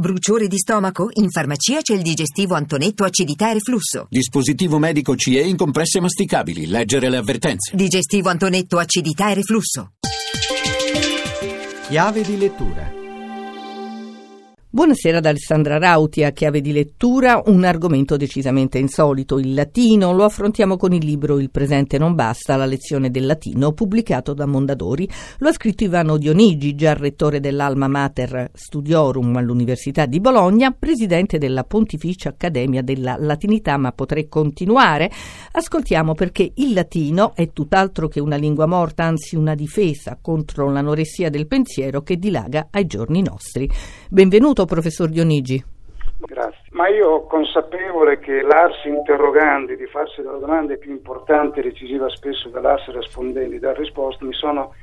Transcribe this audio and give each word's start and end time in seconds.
Bruciore 0.00 0.46
di 0.46 0.58
stomaco? 0.58 1.08
In 1.14 1.28
farmacia 1.28 1.80
c'è 1.80 1.92
il 1.92 2.02
digestivo 2.02 2.54
Antonetto 2.54 3.02
acidità 3.02 3.50
e 3.50 3.54
reflusso. 3.54 4.06
Dispositivo 4.08 4.78
medico 4.78 5.16
CE 5.16 5.40
in 5.40 5.56
compresse 5.56 5.98
masticabili. 5.98 6.68
Leggere 6.68 7.10
le 7.10 7.16
avvertenze. 7.16 7.74
Digestivo 7.74 8.28
Antonetto 8.28 8.78
acidità 8.78 9.32
e 9.32 9.34
reflusso. 9.34 9.94
Chiave 11.88 12.22
di 12.22 12.38
lettura. 12.38 13.07
Buonasera 14.78 15.18
da 15.18 15.30
Alessandra 15.30 15.76
Rauti 15.76 16.22
a 16.22 16.30
chiave 16.30 16.60
di 16.60 16.70
lettura, 16.70 17.42
un 17.46 17.64
argomento 17.64 18.16
decisamente 18.16 18.78
insolito, 18.78 19.40
il 19.40 19.52
latino. 19.52 20.12
Lo 20.12 20.22
affrontiamo 20.22 20.76
con 20.76 20.92
il 20.92 21.04
libro 21.04 21.40
Il 21.40 21.50
presente 21.50 21.98
non 21.98 22.14
basta, 22.14 22.54
la 22.54 22.64
lezione 22.64 23.10
del 23.10 23.26
latino, 23.26 23.72
pubblicato 23.72 24.34
da 24.34 24.46
Mondadori. 24.46 25.10
Lo 25.38 25.48
ha 25.48 25.52
scritto 25.52 25.82
Ivano 25.82 26.16
Dionigi, 26.16 26.76
già 26.76 26.92
rettore 26.92 27.40
dell'Alma 27.40 27.88
Mater 27.88 28.52
Studiorum 28.54 29.34
all'Università 29.34 30.06
di 30.06 30.20
Bologna, 30.20 30.70
presidente 30.70 31.38
della 31.38 31.64
Pontificia 31.64 32.28
Accademia 32.28 32.80
della 32.80 33.16
Latinità, 33.18 33.76
ma 33.78 33.90
potrei 33.90 34.28
continuare. 34.28 35.10
Ascoltiamo 35.50 36.14
perché 36.14 36.52
il 36.54 36.72
latino 36.72 37.34
è 37.34 37.50
tutt'altro 37.52 38.06
che 38.06 38.20
una 38.20 38.36
lingua 38.36 38.66
morta, 38.66 39.02
anzi 39.02 39.34
una 39.34 39.56
difesa 39.56 40.16
contro 40.22 40.70
l'anoressia 40.70 41.30
del 41.30 41.48
pensiero 41.48 42.02
che 42.02 42.16
dilaga 42.16 42.68
ai 42.70 42.86
giorni 42.86 43.22
nostri. 43.22 43.68
Benvenuto 44.08 44.66
professor 44.68 45.08
Dionigi. 45.08 45.64
Grazie. 46.20 46.62
Ma 46.70 46.88
io 46.88 47.22
consapevole 47.24 48.18
che 48.18 48.42
l'arsi 48.42 48.88
interrogandi, 48.88 49.76
di 49.76 49.86
farsi 49.86 50.20
delle 50.20 50.38
domande 50.38 50.76
più 50.76 50.90
importanti 50.90 51.60
e 51.60 51.62
decisiva 51.62 52.08
spesso 52.08 52.48
dall'arsi 52.48 52.92
rispondenti, 52.92 53.58
dar 53.58 53.76
risposte, 53.76 54.24
mi 54.24 54.34
sono 54.34 54.74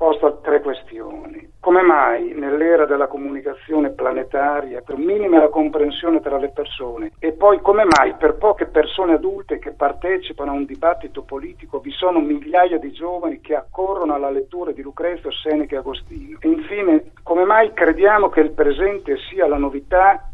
posto 0.00 0.40
tre 0.42 0.62
questioni. 0.62 1.46
Come 1.60 1.82
mai 1.82 2.32
nell'era 2.32 2.86
della 2.86 3.06
comunicazione 3.06 3.90
planetaria, 3.90 4.80
per 4.80 4.96
minima 4.96 5.38
la 5.38 5.50
comprensione 5.50 6.20
tra 6.20 6.38
le 6.38 6.48
persone, 6.48 7.12
e 7.18 7.32
poi 7.32 7.60
come 7.60 7.84
mai 7.84 8.14
per 8.14 8.36
poche 8.36 8.64
persone 8.64 9.12
adulte 9.12 9.58
che 9.58 9.72
partecipano 9.72 10.52
a 10.52 10.54
un 10.54 10.64
dibattito 10.64 11.20
politico 11.20 11.80
vi 11.80 11.90
sono 11.90 12.18
migliaia 12.20 12.78
di 12.78 12.90
giovani 12.92 13.42
che 13.42 13.54
accorrono 13.54 14.14
alla 14.14 14.30
lettura 14.30 14.72
di 14.72 14.80
Lucrezio, 14.80 15.30
Seneca 15.30 15.74
e 15.74 15.78
Agostino? 15.80 16.38
E 16.40 16.48
infine, 16.48 17.09
come 17.30 17.44
mai 17.44 17.72
crediamo 17.72 18.28
che 18.28 18.40
il 18.40 18.50
presente 18.50 19.16
sia 19.28 19.46
la 19.46 19.56
novità 19.56 20.29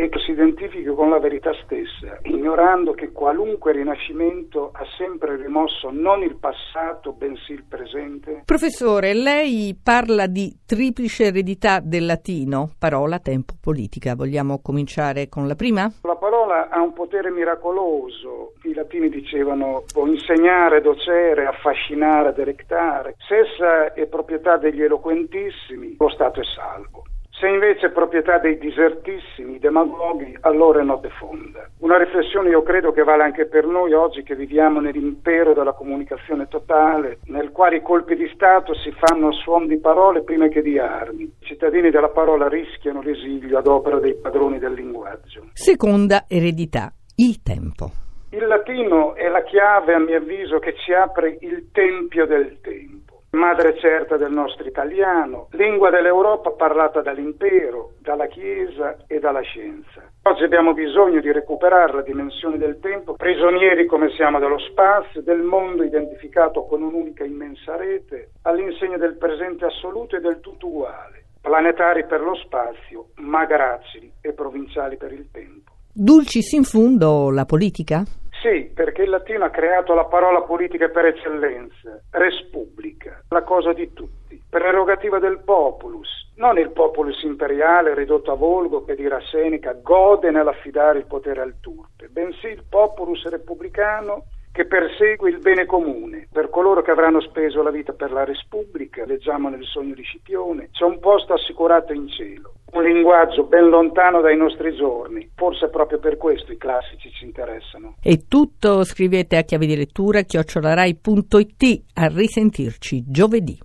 e 0.00 0.08
che 0.10 0.20
si 0.20 0.30
identifichi 0.30 0.84
con 0.94 1.10
la 1.10 1.18
verità 1.18 1.50
stessa, 1.64 2.20
ignorando 2.22 2.92
che 2.92 3.10
qualunque 3.10 3.72
rinascimento 3.72 4.70
ha 4.72 4.84
sempre 4.96 5.34
rimosso 5.34 5.90
non 5.90 6.22
il 6.22 6.36
passato, 6.36 7.12
bensì 7.14 7.54
il 7.54 7.64
presente? 7.68 8.42
Professore, 8.44 9.12
lei 9.12 9.76
parla 9.82 10.28
di 10.28 10.56
triplice 10.64 11.24
eredità 11.24 11.80
del 11.80 12.06
latino, 12.06 12.70
parola 12.78 13.18
tempo 13.18 13.54
politica. 13.60 14.14
Vogliamo 14.14 14.60
cominciare 14.62 15.28
con 15.28 15.48
la 15.48 15.56
prima? 15.56 15.90
La 16.02 16.14
parola 16.14 16.68
ha 16.68 16.80
un 16.80 16.92
potere 16.92 17.32
miracoloso. 17.32 18.52
I 18.62 18.74
latini 18.74 19.08
dicevano 19.08 19.82
può 19.92 20.06
insegnare, 20.06 20.80
docere, 20.80 21.46
affascinare, 21.46 22.32
delectare. 22.34 23.16
Se 23.26 23.38
essa 23.38 23.92
è 23.94 24.06
proprietà 24.06 24.58
degli 24.58 24.80
eloquentissimi, 24.80 25.96
lo 25.98 26.08
Stato 26.08 26.40
è 26.40 26.44
salvo. 26.44 27.02
Se 27.40 27.46
invece 27.46 27.86
è 27.86 27.90
proprietà 27.90 28.38
dei 28.38 28.58
disertissimi 28.58 29.60
demagoghi, 29.60 30.36
allora 30.40 30.80
è 30.80 30.82
notte 30.82 31.08
fonda. 31.10 31.70
Una 31.78 31.96
riflessione 31.96 32.48
io 32.48 32.64
credo 32.64 32.90
che 32.90 33.04
vale 33.04 33.22
anche 33.22 33.46
per 33.46 33.64
noi 33.64 33.92
oggi 33.92 34.24
che 34.24 34.34
viviamo 34.34 34.80
nell'impero 34.80 35.54
della 35.54 35.72
comunicazione 35.72 36.48
totale, 36.48 37.18
nel 37.26 37.52
quale 37.52 37.76
i 37.76 37.82
colpi 37.82 38.16
di 38.16 38.28
Stato 38.34 38.74
si 38.74 38.92
fanno 38.92 39.28
a 39.28 39.32
suon 39.32 39.68
di 39.68 39.78
parole 39.78 40.24
prima 40.24 40.48
che 40.48 40.62
di 40.62 40.80
armi. 40.80 41.22
I 41.22 41.44
cittadini 41.44 41.90
della 41.90 42.08
parola 42.08 42.48
rischiano 42.48 43.02
l'esilio 43.02 43.56
ad 43.56 43.68
opera 43.68 44.00
dei 44.00 44.16
padroni 44.16 44.58
del 44.58 44.72
linguaggio. 44.72 45.44
Seconda 45.52 46.24
eredità, 46.26 46.92
il 47.14 47.40
tempo. 47.40 47.92
Il 48.30 48.48
latino 48.48 49.14
è 49.14 49.28
la 49.28 49.44
chiave, 49.44 49.94
a 49.94 50.00
mio 50.00 50.16
avviso, 50.16 50.58
che 50.58 50.74
ci 50.74 50.92
apre 50.92 51.38
il 51.40 51.68
tempio 51.70 52.26
del 52.26 52.58
tempo 52.60 52.97
madre 53.30 53.76
certa 53.78 54.16
del 54.16 54.32
nostro 54.32 54.66
italiano, 54.66 55.48
lingua 55.52 55.90
dell'Europa 55.90 56.50
parlata 56.52 57.02
dall'impero, 57.02 57.92
dalla 58.00 58.26
Chiesa 58.26 58.96
e 59.06 59.18
dalla 59.18 59.42
scienza. 59.42 60.02
Oggi 60.22 60.44
abbiamo 60.44 60.72
bisogno 60.72 61.20
di 61.20 61.30
recuperare 61.30 61.92
la 61.92 62.02
dimensione 62.02 62.56
del 62.56 62.78
tempo, 62.80 63.14
prigionieri 63.14 63.86
come 63.86 64.10
siamo 64.10 64.38
dello 64.38 64.58
spazio, 64.58 65.22
del 65.22 65.40
mondo 65.40 65.82
identificato 65.82 66.64
con 66.64 66.82
un'unica 66.82 67.24
immensa 67.24 67.76
rete, 67.76 68.30
all'insegna 68.42 68.96
del 68.96 69.16
presente 69.16 69.66
assoluto 69.66 70.16
e 70.16 70.20
del 70.20 70.40
tutto 70.40 70.66
uguale, 70.66 71.24
planetari 71.40 72.06
per 72.06 72.20
lo 72.20 72.34
spazio, 72.34 73.08
ma 73.16 73.44
gracili 73.44 74.10
e 74.20 74.32
provinciali 74.32 74.96
per 74.96 75.12
il 75.12 75.28
tempo. 75.30 75.72
Dulcis 75.92 76.52
in 76.52 76.64
fundo 76.64 77.30
la 77.30 77.44
politica? 77.44 78.04
Sì, 78.48 78.64
perché 78.74 79.02
il 79.02 79.10
latino 79.10 79.44
ha 79.44 79.50
creato 79.50 79.92
la 79.92 80.06
parola 80.06 80.40
politica 80.40 80.88
per 80.88 81.04
eccellenza, 81.04 82.02
res 82.12 82.48
publica, 82.50 83.22
la 83.28 83.42
cosa 83.42 83.74
di 83.74 83.92
tutti, 83.92 84.42
prerogativa 84.48 85.18
del 85.18 85.40
populus, 85.44 86.32
non 86.36 86.56
il 86.56 86.70
populus 86.70 87.22
imperiale 87.24 87.92
ridotto 87.92 88.32
a 88.32 88.36
volgo 88.36 88.86
che 88.86 88.94
dirà 88.94 89.20
Seneca 89.20 89.74
gode 89.74 90.30
nell'affidare 90.30 91.00
il 91.00 91.04
potere 91.04 91.42
al 91.42 91.56
turpe, 91.60 92.08
bensì 92.08 92.46
il 92.46 92.64
populus 92.66 93.22
repubblicano 93.28 94.24
che 94.52 94.66
persegue 94.66 95.30
il 95.30 95.38
bene 95.38 95.66
comune. 95.66 96.28
Per 96.32 96.50
coloro 96.50 96.82
che 96.82 96.90
avranno 96.90 97.20
speso 97.20 97.62
la 97.62 97.70
vita 97.70 97.92
per 97.92 98.12
la 98.12 98.24
Repubblica, 98.24 99.04
leggiamo 99.04 99.48
nel 99.48 99.64
sogno 99.64 99.94
di 99.94 100.02
Scipione, 100.02 100.70
c'è 100.72 100.84
un 100.84 100.98
posto 100.98 101.32
assicurato 101.32 101.92
in 101.92 102.08
cielo. 102.08 102.54
Un 102.72 102.82
linguaggio 102.82 103.44
ben 103.44 103.68
lontano 103.68 104.20
dai 104.20 104.36
nostri 104.36 104.74
giorni, 104.74 105.30
forse 105.34 105.68
proprio 105.68 105.98
per 105.98 106.16
questo 106.18 106.52
i 106.52 106.58
classici 106.58 107.10
ci 107.10 107.24
interessano. 107.24 107.96
E 108.02 108.26
tutto 108.28 108.84
scrivete 108.84 109.36
a 109.36 109.42
chiave 109.42 109.66
di 109.66 109.76
lettura 109.76 110.22
chiocciolarai.it 110.22 111.82
a 111.94 112.06
risentirci 112.08 113.04
giovedì. 113.06 113.58